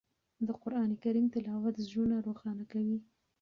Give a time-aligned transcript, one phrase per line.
[0.47, 2.97] د قرآن کریم تلاوت زړونه روښانه کوي.